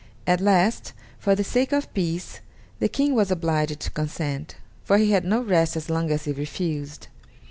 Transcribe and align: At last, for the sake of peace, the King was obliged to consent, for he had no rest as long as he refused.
At 0.25 0.41
last, 0.41 0.93
for 1.19 1.35
the 1.35 1.43
sake 1.43 1.71
of 1.71 1.93
peace, 1.93 2.39
the 2.79 2.89
King 2.89 3.13
was 3.13 3.29
obliged 3.29 3.79
to 3.81 3.91
consent, 3.91 4.55
for 4.83 4.97
he 4.97 5.11
had 5.11 5.25
no 5.25 5.41
rest 5.41 5.75
as 5.75 5.91
long 5.91 6.09
as 6.09 6.23
he 6.25 6.31
refused. 6.31 7.05